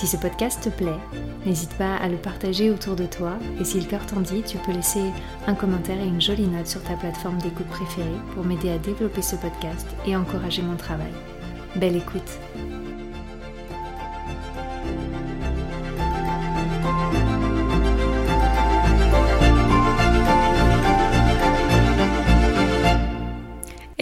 [0.00, 0.98] Si ce podcast te plaît,
[1.44, 4.56] n'hésite pas à le partager autour de toi et si le cœur t'en dit, tu
[4.56, 5.02] peux laisser
[5.46, 9.20] un commentaire et une jolie note sur ta plateforme d'écoute préférée pour m'aider à développer
[9.20, 11.12] ce podcast et encourager mon travail.
[11.76, 12.38] Belle écoute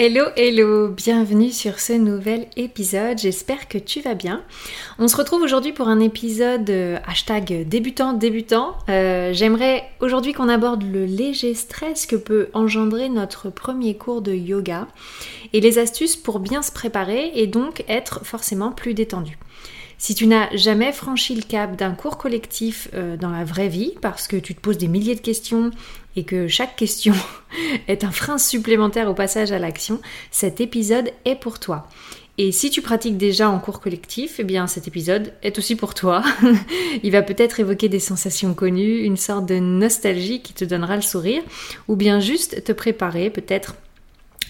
[0.01, 4.45] Hello, hello, bienvenue sur ce nouvel épisode, j'espère que tu vas bien.
[5.01, 8.77] On se retrouve aujourd'hui pour un épisode euh, hashtag débutant, débutant.
[8.89, 14.33] Euh, j'aimerais aujourd'hui qu'on aborde le léger stress que peut engendrer notre premier cours de
[14.33, 14.87] yoga
[15.53, 19.37] et les astuces pour bien se préparer et donc être forcément plus détendu.
[20.01, 23.95] Si tu n'as jamais franchi le cap d'un cours collectif euh, dans la vraie vie,
[24.01, 25.73] parce que tu te poses des milliers de questions
[26.19, 27.15] et que chaque question
[27.89, 30.01] est un frein supplémentaire au passage à l'action,
[30.33, 31.87] cet épisode est pour toi.
[32.39, 35.95] Et si tu pratiques déjà en cours collectif, eh bien cet épisode est aussi pour
[35.95, 36.25] toi.
[37.05, 41.03] Il va peut-être évoquer des sensations connues, une sorte de nostalgie qui te donnera le
[41.03, 41.43] sourire,
[41.87, 43.77] ou bien juste te préparer peut-être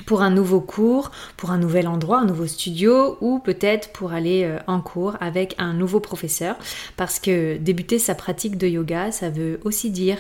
[0.07, 4.45] pour un nouveau cours, pour un nouvel endroit, un nouveau studio ou peut-être pour aller
[4.45, 6.57] euh, en cours avec un nouveau professeur
[6.97, 10.19] parce que débuter sa pratique de yoga, ça veut aussi dire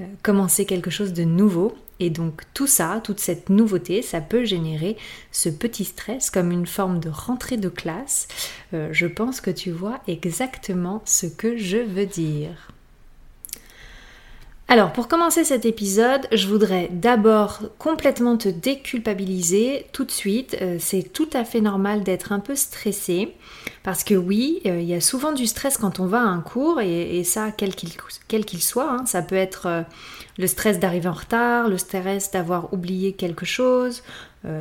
[0.00, 4.44] euh, commencer quelque chose de nouveau et donc tout ça, toute cette nouveauté, ça peut
[4.44, 4.96] générer
[5.30, 8.26] ce petit stress comme une forme de rentrée de classe.
[8.72, 12.72] Euh, je pense que tu vois exactement ce que je veux dire.
[14.72, 20.56] Alors pour commencer cet épisode, je voudrais d'abord complètement te déculpabiliser tout de suite.
[20.62, 23.34] Euh, c'est tout à fait normal d'être un peu stressé
[23.82, 26.38] parce que oui, euh, il y a souvent du stress quand on va à un
[26.38, 28.92] cours et, ça quel qu'il soit.
[28.92, 29.06] Hein.
[29.06, 29.82] Ça peut être euh,
[30.38, 34.04] le stress d'arriver en retard, le stress d'avoir oublié quelque chose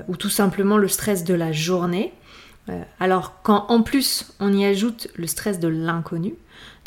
[0.10, 2.12] ou tout simplement le stress de la journée.
[3.00, 6.34] alors quand en plus on y ajoute le stress de l'inconnu,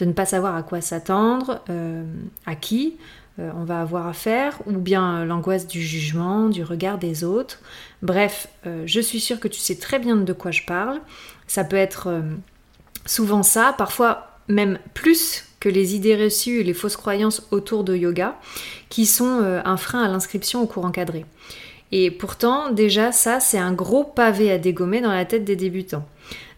[0.02, 2.02] de ne pas savoir à quoi s'attendre, euh,
[2.44, 2.96] à qui
[3.38, 7.60] euh, on va avoir affaire, ou bien euh, l'angoisse du jugement, du regard des autres.
[8.02, 8.48] Bref,
[8.84, 11.00] je suis sûre que tu sais très bien de quoi je parle.
[11.46, 12.20] Ça peut être
[13.06, 17.94] souvent ça, parfois même plus que les idées reçues et les fausses croyances autour de
[17.94, 18.34] yoga,
[18.88, 21.24] qui sont un frein à l'inscription au cours encadré.
[21.92, 26.04] Et pourtant, déjà, ça, c'est un gros pavé à dégommer dans la tête des débutants.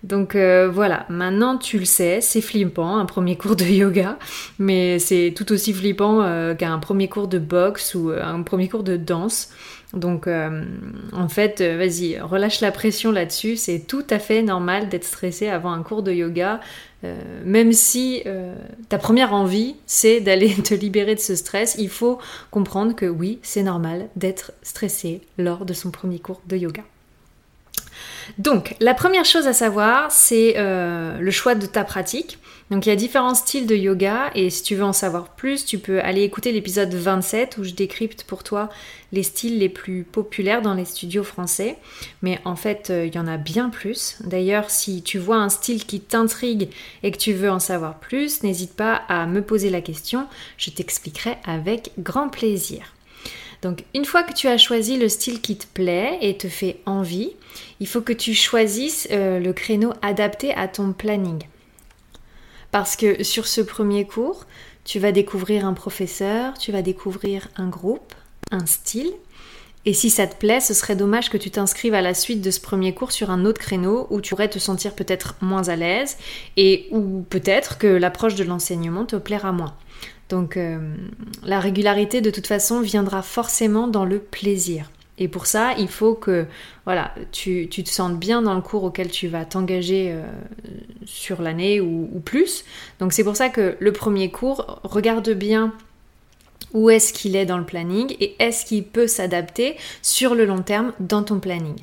[0.05, 4.19] Donc euh, voilà, maintenant tu le sais, c'est flippant un premier cours de yoga,
[4.59, 8.69] mais c'est tout aussi flippant euh, qu'un premier cours de boxe ou euh, un premier
[8.69, 9.49] cours de danse.
[9.95, 15.49] Donc en fait, vas-y, relâche la pression là-dessus, c'est tout à fait normal d'être stressé
[15.49, 16.59] avant un cours de yoga,
[17.45, 18.25] même si
[18.89, 22.19] ta première envie c'est d'aller te libérer de ce stress, il faut
[22.51, 26.83] comprendre que oui, c'est normal d'être stressé lors de son premier cours de yoga.
[28.39, 32.39] Donc, la première chose à savoir, c'est euh, le choix de ta pratique.
[32.71, 35.65] Donc, il y a différents styles de yoga et si tu veux en savoir plus,
[35.67, 38.71] tu peux aller écouter l'épisode 27 où je décrypte pour toi
[39.13, 41.77] les styles les plus populaires dans les studios français.
[42.23, 44.17] Mais en fait, euh, il y en a bien plus.
[44.25, 46.71] D'ailleurs, si tu vois un style qui t'intrigue
[47.03, 50.27] et que tu veux en savoir plus, n'hésite pas à me poser la question.
[50.57, 52.94] Je t'expliquerai avec grand plaisir.
[53.65, 56.81] Donc une fois que tu as choisi le style qui te plaît et te fait
[56.85, 57.33] envie,
[57.81, 61.43] il faut que tu choisisses euh, le créneau adapté à ton planning.
[62.73, 64.45] Parce que sur ce premier cours,
[64.85, 68.13] tu vas découvrir un professeur, tu vas découvrir un groupe,
[68.51, 69.11] un style.
[69.87, 72.51] Et si ça te plaît, ce serait dommage que tu t'inscrives à la suite de
[72.51, 75.77] ce premier cours sur un autre créneau où tu pourrais te sentir peut-être moins à
[75.77, 76.19] l'aise
[76.59, 79.75] et où peut-être que l'approche de l'enseignement te plaira moins.
[80.29, 80.79] Donc euh,
[81.43, 84.91] la régularité de toute façon viendra forcément dans le plaisir.
[85.17, 86.47] Et pour ça, il faut que
[86.85, 90.25] voilà, tu, te sentes bien dans le cours auquel tu vas t'engager euh,
[91.05, 92.65] sur l'année ou, plus.
[92.99, 95.73] Donc c'est pour ça que le premier cours, regarde bien
[96.73, 100.63] où est-ce qu'il est dans le planning et est-ce qu'il peut s'adapter sur le long
[100.63, 101.77] terme dans ton planning.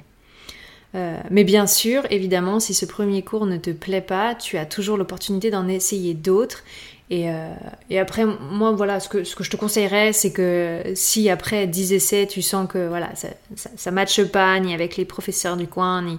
[0.93, 4.65] Euh, mais bien sûr, évidemment, si ce premier cours ne te plaît pas, tu as
[4.65, 6.63] toujours l'opportunité d'en essayer d'autres.
[7.11, 7.53] Et, euh,
[7.99, 12.41] après, moi, voilà, ce que, je te conseillerais, c'est que si après 10 essais, tu
[12.41, 16.17] sens que voilà, ça, ça, matche pas, ni avec les professeurs du coin, ni,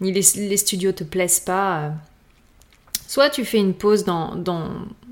[0.00, 1.92] ni les, studios te plaisent pas,
[3.08, 4.36] Soit tu fais une pause dans,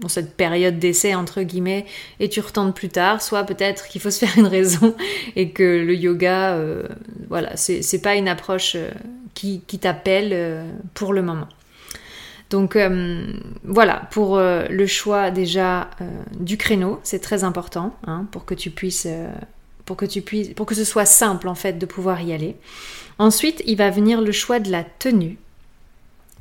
[0.07, 1.87] cette période d'essai, entre guillemets,
[2.21, 4.95] et tu retentes plus tard, soit peut-être qu'il faut se faire une raison
[5.37, 6.87] et que le yoga, euh,
[7.31, 8.91] voilà, c'est pas une approche euh,
[9.33, 11.49] qui, t'appelle euh, pour le moment.
[12.51, 12.79] Donc
[13.65, 15.91] voilà, pour le choix déjà
[16.39, 19.09] du créneau, c'est très important hein, pour que tu puisses,
[19.85, 22.57] pour que tu puisses, pour que ce soit simple en fait de pouvoir y aller.
[23.19, 25.39] Ensuite, il va venir le choix de la tenue.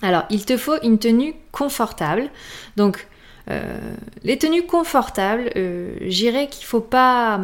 [0.01, 2.29] Alors, il te faut une tenue confortable.
[2.75, 3.07] Donc,
[3.49, 3.79] euh,
[4.23, 7.39] les tenues confortables, euh, j'irais qu'il faut pas.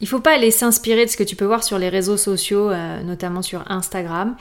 [0.00, 2.70] Il faut pas aller s'inspirer de ce que tu peux voir sur les réseaux sociaux,
[2.70, 4.36] euh, notamment sur Instagram.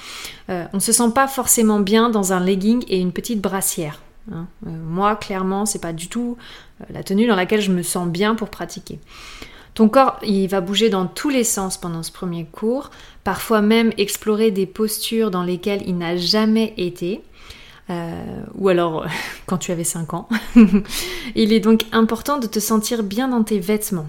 [0.50, 4.01] on ne se sent pas forcément bien dans un legging et une petite brassière.
[4.31, 4.45] Hein.
[4.65, 6.38] moi, clairement, c'est pas du tout
[6.89, 9.00] la tenue dans laquelle je me sens bien pour pratiquer.
[9.77, 12.89] Ton corps, il va bouger dans tous les sens pendant ce premier cours,
[13.24, 17.21] parfois même explorer des postures dans lesquelles il n'a jamais été.
[17.92, 19.06] Euh, ou alors
[19.45, 20.27] quand tu avais 5 ans.
[21.36, 24.07] il est donc important de te sentir bien dans tes vêtements.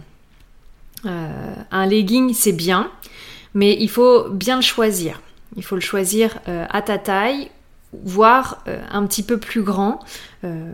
[1.06, 2.90] Euh, un legging, c'est bien,
[3.54, 5.20] mais il faut bien le choisir.
[5.56, 7.50] Il faut le choisir euh, à ta taille
[8.04, 10.00] voire euh, un petit peu plus grand.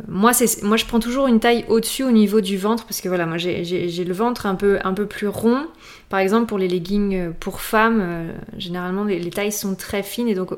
[0.08, 0.32] Moi,
[0.62, 3.38] moi, je prends toujours une taille au-dessus au niveau du ventre parce que voilà, moi
[3.38, 5.66] j'ai le ventre un peu, un peu plus rond.
[6.08, 10.50] Par exemple, pour les leggings pour femmes, généralement les, tailles sont très fines et donc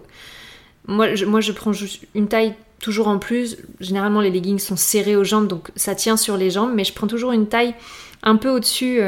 [0.88, 3.58] moi je, moi je prends juste une taille toujours en plus.
[3.78, 6.94] Généralement, les leggings sont serrés aux jambes donc ça tient sur les jambes, mais je
[6.94, 7.74] prends toujours une taille
[8.24, 9.00] un peu au-dessus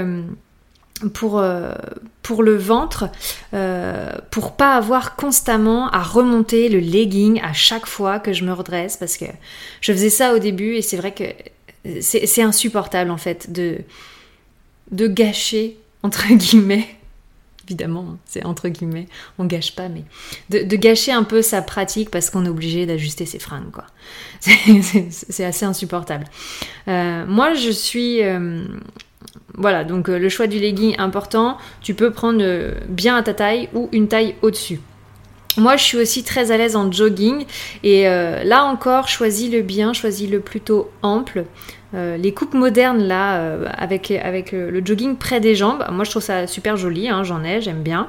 [1.12, 1.72] pour, euh,
[2.22, 3.08] pour le ventre,
[3.54, 8.52] euh, pour pas avoir constamment à remonter le legging à chaque fois que je me
[8.52, 9.26] redresse, parce que
[9.80, 11.24] je faisais ça au début et c'est vrai que
[12.00, 13.78] c'est insupportable en fait de,
[14.90, 16.88] de gâcher, entre guillemets,
[17.64, 19.08] évidemment, c'est entre guillemets,
[19.38, 20.04] on gâche pas, mais
[20.50, 23.86] de, gâcher un peu sa pratique parce qu'on est obligé d'ajuster ses fringues, quoi.
[25.10, 26.24] C'est assez insupportable.
[26.86, 28.20] Euh, moi, je suis
[29.54, 33.34] voilà, donc euh, le choix du legging important, tu peux prendre euh, bien à ta
[33.34, 34.80] taille ou une taille au-dessus.
[35.56, 37.44] Moi, je suis aussi très à l'aise en jogging
[37.82, 41.44] et euh, là encore, choisis le bien, choisis le plutôt ample.
[41.94, 46.76] les coupes modernes là, avec, le, jogging près des jambes, moi je trouve ça super
[46.76, 48.08] joli, hein, j'en ai, j'aime bien.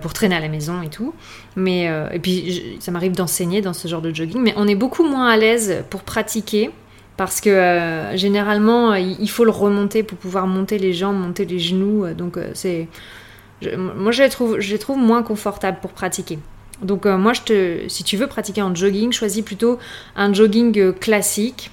[0.00, 1.14] pour traîner à la maison et tout.
[1.54, 5.04] Mais, et puis ça m'arrive d'enseigner dans ce genre de jogging, mais on est beaucoup
[5.04, 6.70] moins à l'aise pour pratiquer
[7.16, 11.58] parce que euh, généralement il faut le remonter pour pouvoir monter les jambes, monter les
[11.58, 12.04] genoux.
[12.04, 12.88] Euh, donc euh, c'est,
[13.76, 16.38] moi je les trouve, je trouve moins confortables pour pratiquer.
[16.82, 19.78] Donc moi je te, si tu veux pratiquer en jogging, choisis plutôt
[20.16, 21.70] un jogging classique.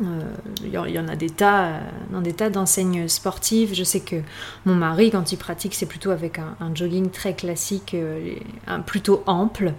[0.00, 1.80] Il y, en a des tas,
[2.12, 3.74] dans des tas d'enseignes sportives.
[3.74, 4.16] Je sais que
[4.64, 7.96] mon mari, quand il pratique, c'est plutôt avec un, un, jogging très classique,
[8.68, 9.72] un, plutôt ample.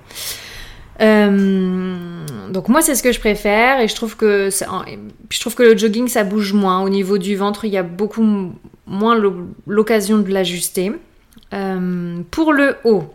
[1.01, 5.63] Euh, donc moi c'est ce que je préfère et je trouve que je trouve que
[5.63, 8.54] le jogging ça bouge moins au niveau du ventre il y a beaucoup
[8.86, 9.18] moins
[9.66, 10.92] l'occasion de l'ajuster.
[11.54, 13.06] Euh, pour le haut,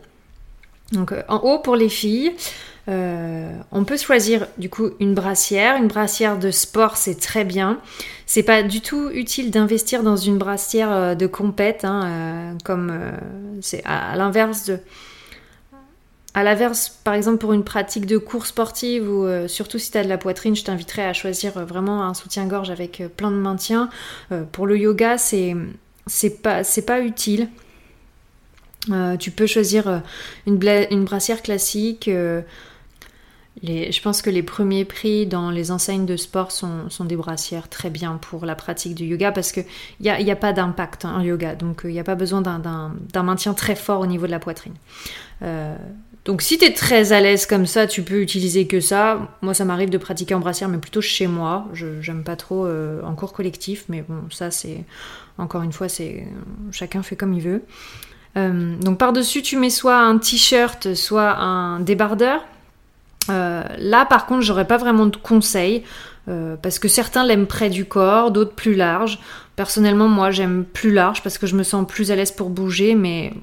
[0.92, 2.32] donc en haut pour les filles,
[2.88, 5.76] euh, on peut choisir du coup une brassière.
[5.76, 7.78] Une brassière de sport, c'est très bien.
[8.26, 12.92] C'est pas du tout utile d'investir dans une brassière de compète, hein, comme
[13.60, 14.78] c'est à l'inverse de
[16.34, 19.98] à l'inverse, par exemple pour une pratique de course sportive ou euh, surtout si tu
[19.98, 23.30] as de la poitrine, je t'inviterais à choisir euh, vraiment un soutien-gorge avec euh, plein
[23.30, 23.88] de maintien.
[24.50, 25.54] pour le yoga, c'est
[26.42, 27.48] pas pas utile.
[29.20, 30.02] tu peux choisir
[30.46, 32.10] une brassière classique.
[33.62, 37.90] Je pense que les premiers prix dans les enseignes de sport sont, des brassières très
[37.90, 39.64] bien pour la pratique du yoga parce qu'il
[40.00, 43.22] n'y a, a pas d'impact hein, en yoga, donc il n'y a pas besoin d'un
[43.22, 44.74] maintien très fort au niveau de la poitrine.
[46.24, 49.36] Donc si tu es très à l'aise comme ça, tu peux utiliser que ça.
[49.42, 51.68] Moi, ça m'arrive de pratiquer en brassière, mais plutôt chez moi.
[51.74, 54.84] Je j'aime pas trop euh, en cours collectif, mais bon, ça c'est
[55.36, 56.26] encore une fois, c'est
[56.70, 57.62] chacun fait comme il veut.
[58.36, 62.42] Euh, donc par-dessus, tu mets soit un t-shirt, soit un débardeur.
[63.30, 65.82] Euh, là, par contre, j'aurais pas vraiment de conseils
[66.62, 69.18] parce que certains l'aiment près du corps, d'autres plus large.
[69.56, 72.94] Personnellement, moi, j'aime plus large parce que je me sens plus à l'aise pour bouger,
[72.94, 73.34] mais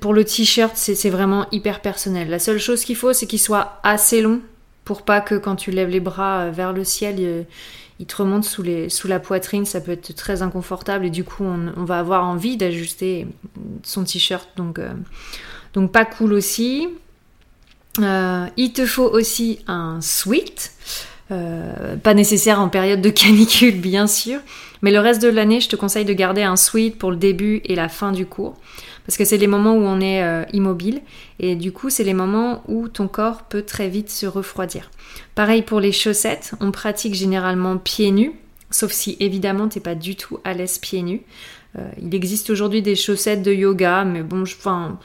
[0.00, 2.28] pour le t-shirt, c'est vraiment hyper personnel.
[2.30, 4.40] La seule chose qu'il faut, c'est qu'il soit assez long
[4.88, 7.46] pour pas que quand tu lèves les bras euh, vers le ciel,
[7.98, 8.62] il, te remonte sous,
[9.06, 9.66] la poitrine.
[9.66, 13.26] Ça peut être très inconfortable et du coup, on, va avoir envie d'ajuster
[13.82, 14.48] son t-shirt.
[14.56, 14.94] Donc, euh,
[15.74, 16.88] donc, pas cool aussi.
[17.98, 20.72] Euh, il te faut aussi un sweat.
[21.28, 24.40] pas nécessaire en période de canicule, bien sûr.
[24.82, 27.60] Mais le reste de l'année, je te conseille de garder un sweat pour le début
[27.64, 28.56] et la fin du cours.
[29.08, 31.00] Parce que c'est les moments où on est euh, immobile
[31.38, 34.90] et du coup c'est les moments où ton corps peut très vite se refroidir.
[35.34, 38.32] Pareil pour les chaussettes, on pratique généralement pieds nus,
[38.70, 41.22] sauf si évidemment t'es pas du tout à l'aise pieds nus.
[41.78, 44.98] Euh, il existe aujourd'hui des chaussettes de yoga, mais bon, enfin,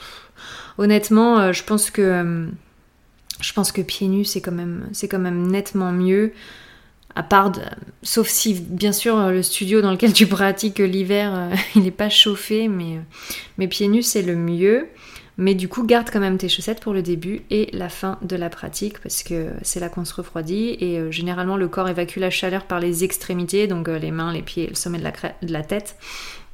[0.78, 2.50] honnêtement, euh, je pense que
[3.44, 6.34] je pense que pieds nus c'est quand même nettement mieux
[7.16, 7.52] à part,
[8.02, 12.10] sauf si bien sûr le studio dans lequel tu pratiques l'hiver, euh, il n'est pas
[12.10, 13.00] chauffé, mais,
[13.58, 14.88] mes pieds nus c'est le mieux.
[15.36, 18.36] Mais du coup, garde quand même tes chaussettes pour le début et la fin de
[18.36, 22.20] la pratique parce que c'est là qu'on se refroidit et euh, généralement le corps évacue
[22.20, 25.12] la chaleur par les extrémités, donc euh, les mains, les pieds, le sommet de la,
[25.12, 25.98] de la tête.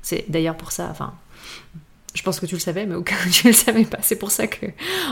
[0.01, 1.13] C'est d'ailleurs pour ça, enfin,
[2.13, 3.99] je pense que tu le savais, mais au cas où tu ne le savais pas,
[4.01, 4.65] c'est pour ça que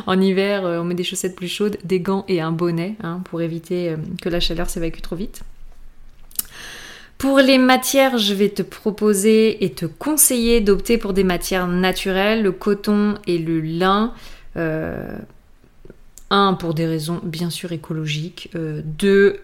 [0.06, 3.22] en hiver, euh, on met des chaussettes plus chaudes, des gants et un bonnet, hein,
[3.26, 5.42] pour éviter euh, que la chaleur s'évacue trop vite.
[7.18, 12.44] Pour les matières, je vais te proposer et te conseiller d'opter pour des matières naturelles,
[12.44, 14.14] le coton et le lin.
[14.56, 15.18] Euh,
[16.30, 18.52] un, pour des raisons bien sûr écologiques.
[18.54, 19.40] deux,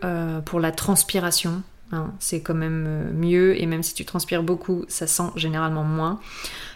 [0.46, 1.64] pour la transpiration.
[1.94, 6.20] Hein, c'est quand même mieux et même si tu transpires beaucoup, ça sent généralement moins.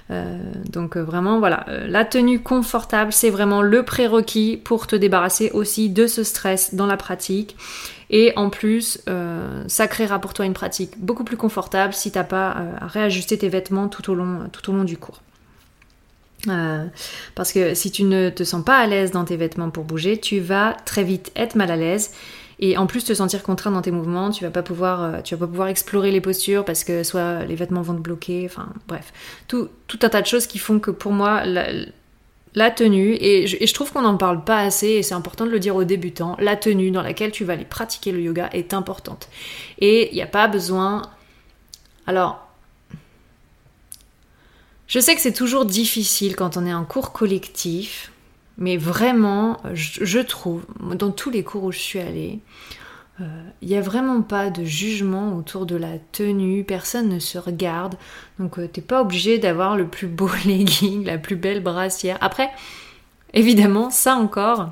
[0.10, 0.38] Euh,
[0.70, 5.52] donc euh, vraiment voilà, euh, la tenue confortable, c'est vraiment le prérequis pour te débarrasser
[5.52, 7.58] aussi de ce stress dans la pratique.
[8.10, 9.04] Et en plus,
[9.68, 13.50] ça créera pour toi une pratique beaucoup plus confortable si t'as pas à réajuster tes
[13.50, 15.22] vêtements tout au long, tout au long du cours.
[17.36, 20.18] parce que si tu ne te sens pas à l'aise dans tes vêtements pour bouger,
[20.18, 22.14] tu vas très vite être mal à l'aise
[22.60, 25.36] et en plus te sentir contraint dans tes mouvements, tu vas pas pouvoir, euh, tu
[25.36, 28.70] vas pas pouvoir explorer les postures parce que soit les vêtements vont te bloquer, enfin
[28.88, 29.14] bref,
[29.48, 29.70] tout,
[30.02, 34.02] un tas de choses qui font que pour moi la, tenue, et je, trouve qu'on
[34.02, 37.04] n'en parle pas assez, et c'est important de le dire aux débutants, la tenue dans
[37.04, 39.30] laquelle tu vas aller pratiquer le yoga est importante.
[39.78, 41.04] Et il n'y a pas besoin...
[42.08, 42.48] Alors,
[44.88, 48.12] je sais que c'est toujours difficile quand on est en cours collectif,
[48.58, 52.40] mais vraiment, je, trouve, dans tous les cours où je suis allée,
[53.20, 57.38] il euh, n'y a vraiment pas de jugement autour de la tenue, personne ne se
[57.38, 57.96] regarde,
[58.38, 62.18] donc euh, t'es pas obligé d'avoir le plus beau legging, la plus belle brassière.
[62.22, 62.50] Après,
[63.34, 64.70] évidemment, ça encore,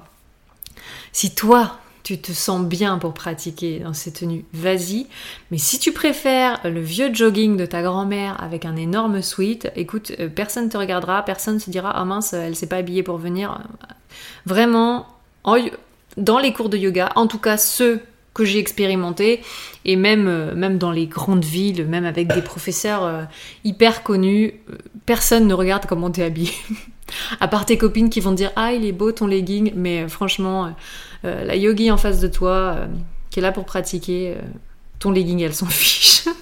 [1.11, 5.07] si toi tu te sens bien pour pratiquer dans ces tenues, vas-y.
[5.49, 10.11] Mais si tu préfères le vieux jogging de ta grand-mère avec un énorme sweat, écoute,
[10.19, 13.59] euh, personne te regardera, personne se dira ah mince, elle s'est pas habillée pour venir.
[14.45, 15.07] Vraiment,
[16.15, 17.99] dans les cours de yoga, en tout cas ceux
[18.35, 19.41] que j'ai expérimentés,
[19.85, 23.23] et même, euh, même dans les grandes villes, même avec des professeurs euh,
[23.63, 24.53] hyper connus,
[25.07, 26.51] personne ne regarde comment t'es habillé.
[27.39, 30.73] à part tes copines qui vont dire ah il est beau ton legging, mais franchement
[31.25, 32.87] euh, la yogi en face de toi, euh,
[33.29, 34.41] qui est là pour pratiquer, euh,
[34.99, 36.25] ton legging, elle s'en fiche.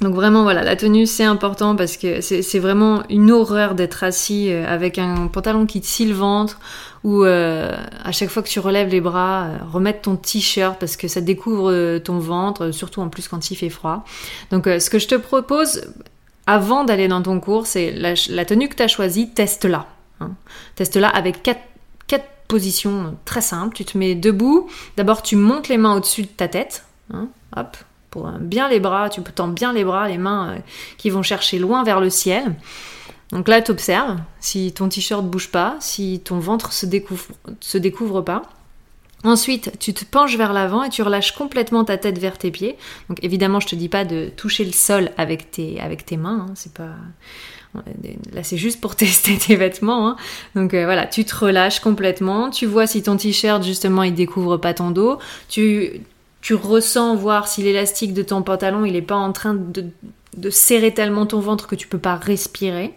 [0.00, 4.50] donc vraiment voilà, la tenue c'est important parce que c'est vraiment une horreur d'être assis
[4.50, 6.60] avec un pantalon qui te scie le ventre
[7.02, 11.20] ou à chaque fois que tu relèves les bras, remettre ton t-shirt parce que ça
[11.20, 14.04] découvre ton ventre, surtout en plus quand il fait froid.
[14.52, 15.82] Donc ce que je te propose
[16.46, 19.86] avant d'aller dans ton cours, c'est la, tenue que tu as choisie, teste-la.
[20.20, 20.30] Hein.
[20.76, 21.60] Teste-la avec quatre
[22.48, 23.76] position très simple.
[23.76, 24.68] Tu te mets debout.
[24.96, 26.84] D'abord, tu montes les mains au-dessus de ta tête.
[27.12, 27.76] Hein, hop,
[28.18, 29.08] pour bien les bras.
[29.08, 30.58] Tu tends bien les bras, les mains euh,
[30.96, 32.54] qui vont chercher loin vers le ciel.
[33.30, 37.26] Donc là, tu observes si ton t-shirt bouge pas, si ton ventre se découvre,
[37.60, 38.42] se découvre pas.
[39.24, 42.76] Ensuite, tu te penches vers l'avant et tu relâches complètement ta tête vers tes pieds.
[43.08, 46.46] Donc évidemment, je te dis pas de toucher le sol avec tes, avec tes mains,
[46.48, 46.94] hein, c'est pas
[48.32, 50.08] Là, c'est juste pour tester tes vêtements.
[50.08, 50.16] Hein.
[50.54, 52.50] Donc euh, voilà, tu te relâches complètement.
[52.50, 55.18] Tu vois si ton t-shirt, justement, il découvre pas ton dos.
[55.48, 56.00] Tu,
[56.40, 59.84] tu ressens voir si l'élastique de ton pantalon, il est pas en train de,
[60.36, 62.94] de serrer tellement ton ventre que tu peux pas respirer.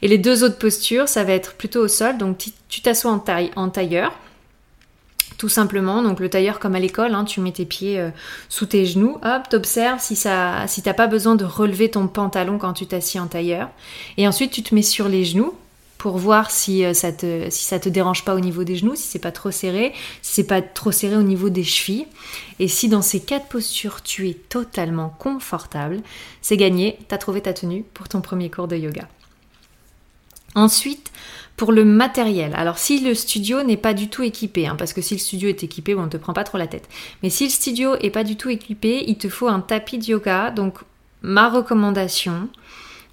[0.00, 2.18] Et les deux autres postures, ça va être plutôt au sol.
[2.18, 2.38] Donc
[2.68, 4.12] tu t'assois en, taille, en tailleur
[5.42, 6.02] tout simplement.
[6.02, 8.10] Donc le tailleur comme à l'école, hein, tu mets tes pieds euh,
[8.48, 12.58] sous tes genoux, hop, t'observes si ça, si t'as pas besoin de relever ton pantalon
[12.58, 13.68] quand tu t'assieds en tailleur.
[14.18, 15.52] Et ensuite tu te mets sur les genoux
[16.02, 19.20] pour voir si euh, ça te te dérange pas au niveau des genoux, si c'est
[19.20, 22.08] pas trop serré, si c'est pas trop serré au niveau des chevilles.
[22.58, 26.00] Et si dans ces quatre postures tu es totalement confortable,
[26.40, 29.06] c'est gagné, t'as trouvé ta tenue pour ton premier cours de yoga.
[30.56, 31.12] Ensuite,
[31.56, 35.02] pour le matériel, alors si le studio n'est pas du tout équipé, hein, parce que
[35.02, 36.88] si le studio est équipé, on ne te prend pas trop la tête.
[37.22, 40.06] Mais si le studio est pas du tout équipé, il te faut un tapis de
[40.06, 40.50] yoga.
[40.50, 40.80] Donc
[41.20, 42.48] ma recommandation,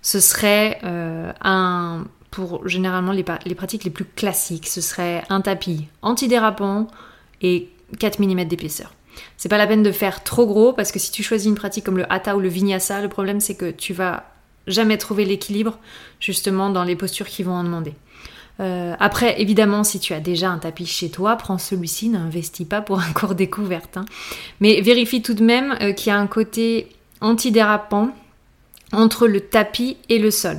[0.02, 5.88] ce serait euh, un, pour généralement les, pratiques les plus classiques, ce serait un tapis
[6.02, 6.88] antidérapant
[7.42, 8.94] et 4 mm d'épaisseur.
[9.38, 11.84] C'est pas la peine de faire trop gros parce que si tu choisis une pratique
[11.84, 14.26] comme le hatha ou le vinyasa, le problème c'est que tu vas
[14.68, 15.80] jamais trouver l'équilibre
[16.20, 17.94] justement dans les postures qui vont en demander.
[18.60, 22.82] Euh, après, évidemment, si tu as déjà un tapis chez toi, prends celui-ci, n'investis pas
[22.82, 23.98] pour un cours découverte.
[23.98, 24.06] Hein.
[24.60, 26.90] Mais vérifie tout de même euh, qu'il y a un côté
[27.22, 28.10] antidérapant
[28.92, 30.58] entre le tapis et le sol.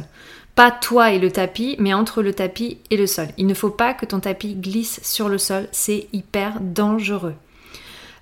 [0.54, 3.28] Pas toi et le tapis, mais entre le tapis et le sol.
[3.38, 7.35] Il ne faut pas que ton tapis glisse sur le sol, c'est hyper dangereux.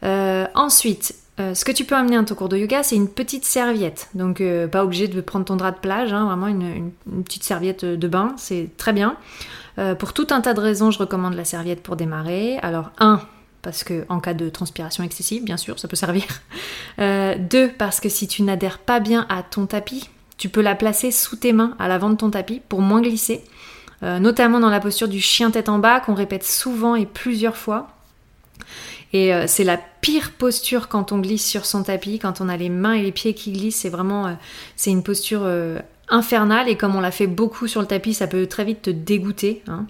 [0.05, 3.09] Euh, ensuite, euh, ce que tu peux amener à ton cours de yoga, c'est une
[3.09, 4.09] petite serviette.
[4.15, 6.91] Donc, euh, pas obligé de prendre ton drap de plage, hein, vraiment une,
[7.25, 9.17] petite serviette de bain, c'est très bien.
[10.01, 12.59] pour tout un tas de raisons, je recommande la serviette pour démarrer.
[12.63, 13.21] Alors, un,
[13.63, 16.25] parce que en cas de transpiration excessive, bien sûr, ça peut servir.
[16.99, 21.11] deux, parce que si tu n'adhères pas bien à ton tapis, tu peux la placer
[21.11, 23.43] sous tes mains à l'avant de ton tapis pour moins glisser.
[24.03, 27.89] notamment dans la posture du chien tête en bas qu'on répète souvent et plusieurs fois.
[29.13, 32.57] Et euh, c'est la pire posture quand on glisse sur son tapis, quand on a
[32.57, 33.77] les mains et les pieds qui glissent.
[33.77, 34.33] C'est vraiment, euh,
[34.77, 35.79] c'est une posture euh,
[36.09, 38.91] infernale et comme on l'a fait beaucoup sur le tapis, ça peut très vite te
[38.91, 39.63] dégoûter.
[39.67, 39.87] Hein.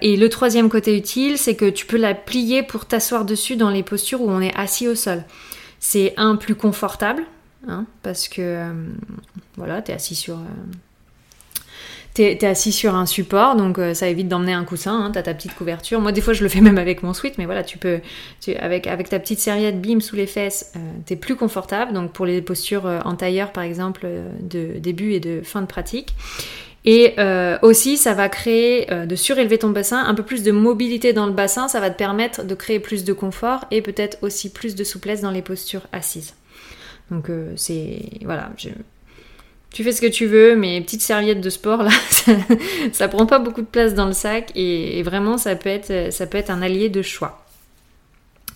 [0.00, 3.70] et le troisième côté utile, c'est que tu peux la plier pour t'asseoir dessus dans
[3.70, 5.22] les postures où on est assis au sol.
[5.78, 7.24] C'est un plus confortable,
[7.68, 8.72] hein, parce que
[9.56, 10.38] voilà, tu es assis sur
[12.14, 15.22] T'es es assis sur un support, donc euh, ça évite d'emmener un coussin, hein, t'as
[15.22, 15.98] ta petite couverture.
[15.98, 18.00] Moi, des fois, je le fais même avec mon sweat, mais voilà, tu peux,
[18.58, 21.94] avec, avec ta petite serviette bim sous les fesses, euh, t'es plus confortable.
[21.94, 24.06] Donc, pour les postures euh, en tailleur, par exemple,
[24.42, 26.14] de début et de fin de pratique.
[26.84, 27.14] Et
[27.62, 31.32] aussi, ça va créer, de surélever ton bassin, un peu plus de mobilité dans le
[31.32, 34.82] bassin, ça va te permettre de créer plus de confort et peut-être aussi plus de
[34.82, 36.34] souplesse dans les postures assises.
[37.12, 38.50] Donc c'est voilà,
[39.72, 41.90] tu fais ce que tu veux, mais petite serviette de sport là,
[42.92, 46.26] ça, prend pas beaucoup de place dans le sac et, vraiment ça peut, être, ça
[46.26, 47.38] peut un allié de choix.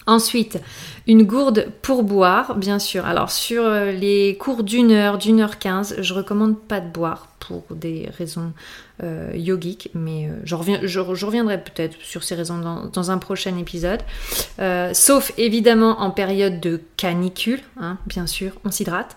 [0.08, 0.60] Ensuite,
[1.08, 3.06] une gourde pour boire, bien sûr.
[3.06, 7.28] Alors sur euh, les cours d'une heure, d'une heure quinze, je recommande pas de boire
[7.40, 8.52] pour des raisons
[9.02, 12.58] euh, yogiques, mais euh, je, reviendrai peut-être sur ces raisons
[12.92, 14.00] dans, un prochain épisode.
[14.92, 19.16] sauf évidemment en période de canicule, hein, bien sûr, on s'hydrate.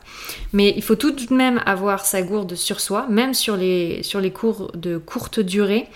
[0.53, 4.71] Mais il faut tout de même avoir sa gourde sur soi, même sur les, cours
[4.73, 5.87] de courte durée,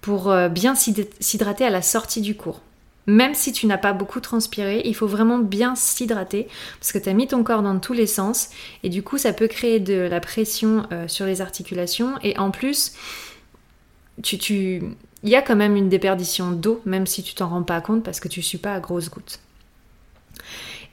[0.00, 2.60] pour bien s'hydrater à la sortie du cours.
[3.06, 6.48] Même si tu n'as pas beaucoup transpiré, il faut vraiment bien s'hydrater
[6.80, 8.50] parce que tu as mis ton corps dans tous les sens
[8.82, 12.50] et du coup ça peut créer de la pression euh, sur les articulations et en
[12.50, 12.94] plus
[14.22, 14.82] tu,
[15.22, 18.02] il y a quand même une déperdition d'eau même si tu t'en rends pas compte
[18.02, 19.40] parce que tu suis pas à grosses gouttes.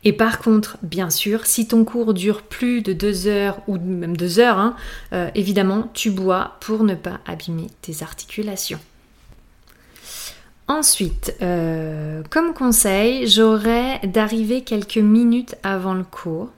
[0.05, 4.17] Et par contre, bien sûr, si ton cours dure plus de deux heures ou même
[4.17, 4.75] deux heures, hein,
[5.13, 8.79] euh, évidemment, tu bois pour ne pas abîmer tes articulations.
[10.67, 16.49] Ensuite, euh, comme conseil, j'aurais d'arriver quelques minutes avant le cours.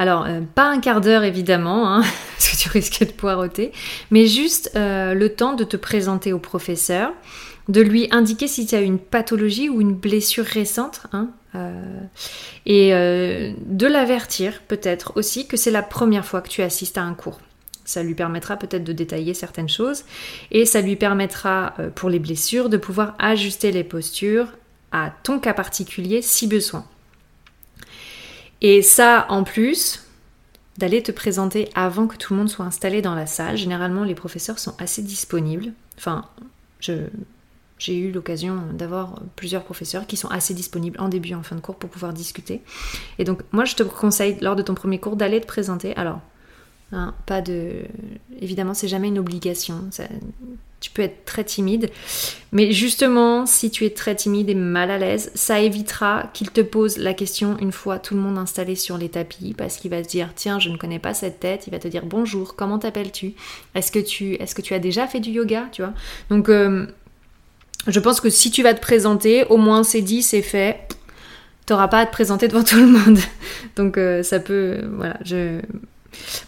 [0.00, 2.02] Alors, euh, pas un quart d'heure évidemment, hein,
[2.36, 3.70] parce que tu risques de poireauter,
[4.10, 7.12] mais juste euh, le temps de te présenter au professeur,
[7.68, 11.28] de lui indiquer si tu as une pathologie ou une blessure récente, hein,
[12.64, 17.14] et de l'avertir peut-être aussi que c'est la première fois que tu assistes à un
[17.14, 17.40] cours.
[17.90, 20.04] Ça lui permettra peut-être de détailler certaines choses
[20.52, 24.46] et ça lui permettra euh, pour les blessures de pouvoir ajuster les postures
[24.92, 26.84] à ton cas particulier si besoin.
[28.62, 30.04] Et ça en plus,
[30.78, 33.56] d'aller te présenter avant que tout le monde soit installé dans la salle.
[33.56, 35.72] Généralement, les professeurs sont assez disponibles.
[35.98, 36.24] Enfin,
[36.80, 41.56] j'ai eu l'occasion d'avoir plusieurs professeurs qui sont assez disponibles en début et en fin
[41.56, 42.62] de cours pour pouvoir discuter.
[43.18, 45.94] Et donc, moi, je te conseille, lors de ton premier cours, d'aller te présenter.
[45.96, 46.20] Alors,
[46.92, 47.84] Hein, pas de...
[48.40, 49.90] Évidemment, c'est jamais une obligation.
[50.80, 51.90] Tu peux être très timide.
[52.52, 56.60] Mais justement, si tu es très timide et mal à l'aise, ça évitera qu'il te
[56.60, 60.02] pose la question une fois tout le monde installé sur les tapis, parce qu'il va
[60.02, 61.66] se dire, tiens, je ne connais pas cette tête.
[61.66, 63.34] Il va te dire, bonjour, comment t'appelles-tu?
[63.74, 65.68] Est-ce que tu, est-ce que tu as déjà fait du yoga?
[65.70, 65.92] Tu vois?
[66.28, 66.86] Donc, euh,
[67.86, 70.88] je pense que si tu vas te présenter, au moins c'est dit, c'est fait.
[71.66, 73.18] T'auras pas à te présenter devant tout le monde.
[73.76, 75.60] Donc, euh, ça peut, voilà, je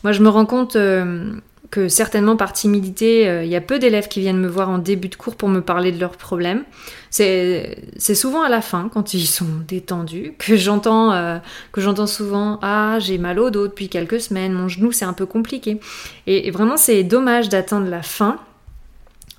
[0.04, 1.32] moi, je me rends compte euh,
[1.72, 4.76] que certainement par timidité, euh, il y a peu d'élèves qui viennent me voir en
[4.76, 6.64] début de cours pour me parler de leurs problèmes.
[7.08, 11.38] C'est souvent à la fin, quand ils sont détendus, que j'entends euh,
[11.72, 15.14] que j'entends souvent ah j'ai mal au dos depuis quelques semaines, mon genou c'est un
[15.14, 15.80] peu compliqué.
[16.26, 18.38] Et, vraiment c'est dommage d'attendre la fin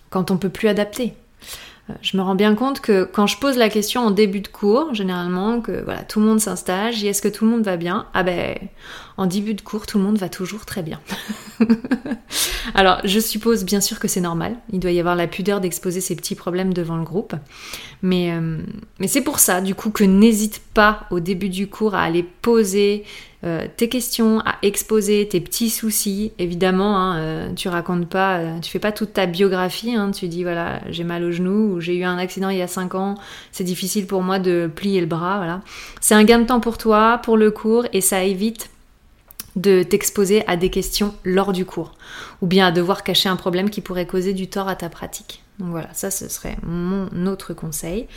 [0.09, 1.13] quand on peut plus adapter.
[1.89, 4.47] Euh, je me rends bien compte que quand je pose la question en début de
[4.47, 8.07] cours, généralement, que voilà, tout le monde s'installe, est-ce que tout le monde va bien?
[8.13, 8.57] Ah ben,
[9.17, 11.01] en début de cours, tout le monde va toujours très bien.
[12.73, 14.55] Alors, je suppose bien sûr que c'est normal.
[14.71, 17.35] Il doit y avoir la pudeur d'exposer ses petits problèmes devant le groupe.
[18.01, 18.59] Mais, euh,
[18.99, 22.23] mais c'est pour ça, du coup, que n'hésite pas au début du cours à aller
[22.23, 23.03] poser
[23.43, 26.31] euh, tes questions, à exposer tes petits soucis.
[26.39, 29.95] Évidemment, hein, euh, tu racontes pas, tu fais pas toute ta biographie.
[29.95, 30.11] Hein.
[30.11, 32.67] tu dis voilà, j'ai mal au genou ou j'ai eu un accident il y a
[32.67, 33.15] 5 ans.
[33.51, 35.37] C'est difficile pour moi de plier le bras.
[35.37, 35.61] Voilà,
[35.99, 38.69] c'est un gain de temps pour toi, pour le cours, et ça évite
[39.55, 41.93] de t'exposer à des questions lors du cours,
[42.41, 45.43] ou bien à devoir cacher un problème qui pourrait causer du tort à ta pratique.
[45.59, 48.07] Donc voilà, ça ce serait mon autre conseil.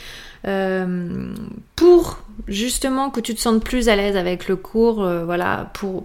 [0.47, 1.33] Euh,
[1.75, 6.03] pour justement que tu te sentes plus à l'aise avec le cours, euh, voilà, pour,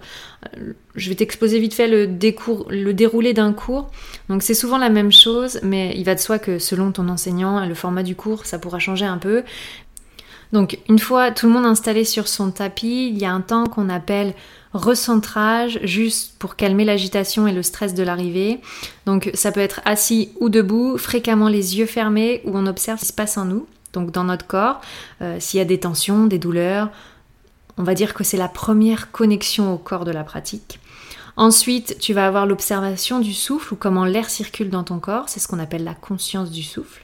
[0.57, 3.89] euh, je vais t'exposer vite fait le, le déroulé d'un cours.
[4.29, 7.65] Donc c'est souvent la même chose, mais il va de soi que selon ton enseignant
[7.65, 9.43] le format du cours, ça pourra changer un peu.
[10.51, 13.65] Donc une fois tout le monde installé sur son tapis, il y a un temps
[13.65, 14.33] qu'on appelle
[14.73, 18.59] recentrage, juste pour calmer l'agitation et le stress de l'arrivée.
[19.05, 23.05] Donc ça peut être assis ou debout, fréquemment les yeux fermés, où on observe ce
[23.05, 24.81] qui se passe en nous, donc dans notre corps,
[25.21, 26.89] euh, s'il y a des tensions, des douleurs.
[27.77, 30.79] On va dire que c'est la première connexion au corps de la pratique.
[31.35, 35.39] Ensuite, tu vas avoir l'observation du souffle ou comment l'air circule dans ton corps, c'est
[35.39, 37.02] ce qu'on appelle la conscience du souffle.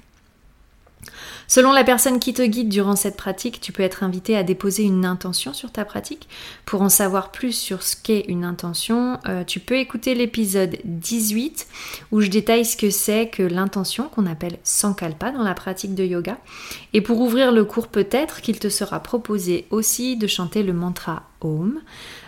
[1.50, 4.84] Selon la personne qui te guide durant cette pratique, tu peux être invité à déposer
[4.84, 6.30] une intention sur ta pratique.
[6.64, 11.66] Pour en savoir plus sur ce qu'est une intention, euh, tu peux écouter l'épisode 18
[12.12, 16.06] où je détaille ce que c'est que l'intention qu'on appelle sankalpa dans la pratique de
[16.06, 16.38] yoga.
[16.94, 21.29] Et pour ouvrir le cours, peut-être qu'il te sera proposé aussi de chanter le mantra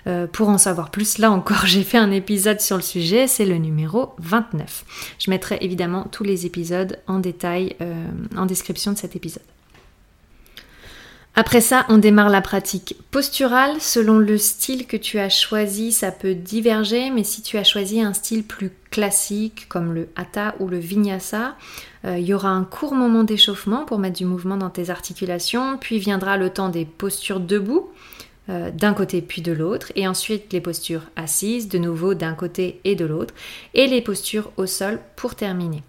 [0.07, 3.45] Euh, pour en savoir plus, là encore, j'ai fait un épisode sur le sujet, c'est
[3.45, 4.85] le numéro 29.
[5.19, 9.43] Je mettrai évidemment tous les épisodes en détail euh, en description de cet épisode.
[11.33, 13.79] Après ça, on démarre la pratique posturale.
[13.79, 18.01] Selon le style que tu as choisi, ça peut diverger, mais si tu as choisi
[18.01, 21.55] un style plus classique comme le hatha ou le vinyasa,
[22.03, 25.77] euh, il y aura un court moment d'échauffement pour mettre du mouvement dans tes articulations,
[25.77, 27.89] puis viendra le temps des postures debout
[28.51, 32.81] euh, d'un côté puis de l'autre, et ensuite les postures assises, de nouveau d'un côté
[32.83, 33.33] et de l'autre,
[33.73, 35.83] et les postures au sol pour terminer.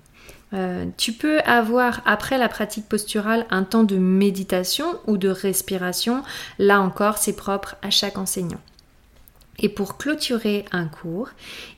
[0.55, 6.23] Euh, tu peux avoir après la pratique posturale un temps de méditation ou de respiration.
[6.59, 8.61] Là encore, c'est propre à chaque enseignant.
[9.63, 11.31] Et pour clôturer un cours,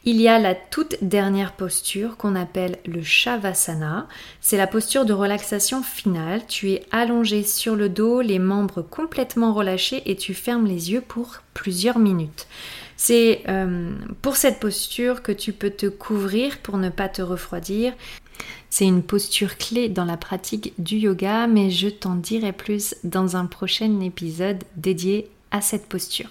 [0.05, 4.09] il y a la toute dernière posture qu'on appelle le Shavasana.
[4.41, 6.41] C'est la posture de relaxation finale.
[6.49, 11.03] Tu es allongé sur le dos, les membres complètement relâchés et tu fermes les yeux
[11.03, 12.47] pour plusieurs minutes.
[12.97, 13.93] C'est euh,
[14.23, 17.93] pour cette posture que tu peux te couvrir pour ne pas te refroidir.
[18.71, 23.37] C'est une posture clé dans la pratique du yoga, mais je t'en dirai plus dans
[23.37, 26.31] un prochain épisode dédié à cette posture.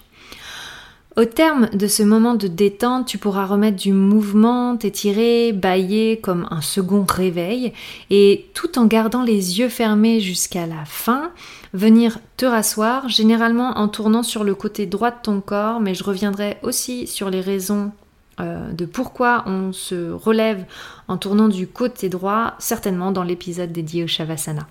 [1.15, 6.47] Au terme de ce moment de détente, tu pourras remettre du mouvement, t'étirer, bailler comme
[6.49, 7.71] un second réveil
[8.10, 11.32] et tout en gardant les yeux fermés jusqu'à la fin,
[11.71, 16.04] venir te rasseoir, généralement en tournant sur le côté droit de ton corps, mais je
[16.04, 17.91] reviendrai aussi sur les raisons
[18.39, 20.65] euh, de pourquoi on se relève
[21.08, 24.67] en tournant du côté droit, certainement dans l'épisode dédié au Shavasana.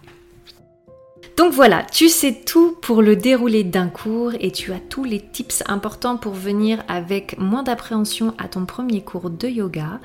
[1.37, 5.19] Donc voilà, tu sais tout pour le déroulé d'un cours et tu as tous les
[5.19, 9.99] tips importants pour venir avec moins d'appréhension à ton premier cours de yoga.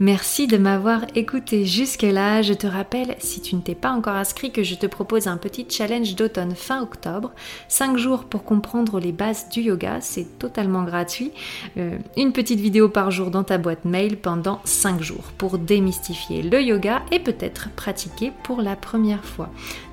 [0.00, 2.42] Merci de m'avoir écouté jusque-là.
[2.42, 5.36] Je te rappelle, si tu ne t'es pas encore inscrit, que je te propose un
[5.36, 7.30] petit challenge d'automne fin octobre.
[7.68, 11.30] 5 jours pour comprendre les bases du yoga, c'est totalement gratuit.
[11.76, 16.42] Euh, une petite vidéo par jour dans ta boîte mail pendant 5 jours pour démystifier
[16.42, 19.48] le yoga et peut-être pratiquer pour la première fois.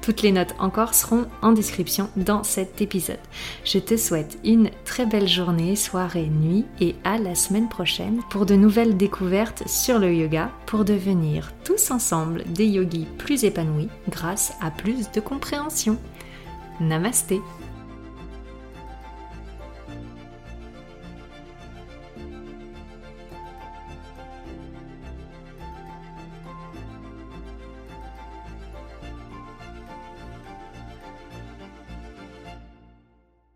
[0.09, 3.19] Toutes les notes encore seront en description dans cet épisode.
[3.63, 8.47] Je te souhaite une très belle journée, soirée, nuit et à la semaine prochaine pour
[8.47, 14.53] de nouvelles découvertes sur le yoga pour devenir tous ensemble des yogis plus épanouis grâce
[14.61, 15.95] à plus de compréhension.
[16.79, 17.39] Namasté